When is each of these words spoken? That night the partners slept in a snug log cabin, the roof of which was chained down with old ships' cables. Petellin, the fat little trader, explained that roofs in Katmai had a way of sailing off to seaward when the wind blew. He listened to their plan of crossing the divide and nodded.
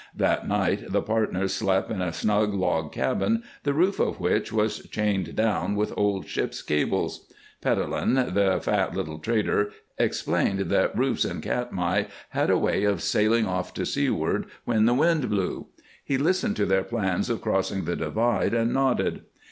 That 0.15 0.47
night 0.47 0.91
the 0.91 1.03
partners 1.03 1.53
slept 1.53 1.91
in 1.91 2.01
a 2.01 2.11
snug 2.11 2.55
log 2.55 2.91
cabin, 2.91 3.43
the 3.61 3.75
roof 3.75 3.99
of 3.99 4.19
which 4.19 4.51
was 4.51 4.79
chained 4.89 5.35
down 5.35 5.75
with 5.75 5.93
old 5.95 6.25
ships' 6.25 6.63
cables. 6.63 7.31
Petellin, 7.61 8.15
the 8.33 8.59
fat 8.63 8.95
little 8.95 9.19
trader, 9.19 9.69
explained 9.99 10.57
that 10.71 10.97
roofs 10.97 11.23
in 11.23 11.39
Katmai 11.39 12.05
had 12.29 12.49
a 12.49 12.57
way 12.57 12.83
of 12.83 13.03
sailing 13.03 13.45
off 13.45 13.75
to 13.75 13.85
seaward 13.85 14.47
when 14.65 14.85
the 14.87 14.95
wind 14.95 15.29
blew. 15.29 15.67
He 16.03 16.17
listened 16.17 16.55
to 16.55 16.65
their 16.65 16.81
plan 16.83 17.19
of 17.29 17.39
crossing 17.41 17.85
the 17.85 17.95
divide 17.95 18.55
and 18.55 18.73
nodded. 18.73 19.25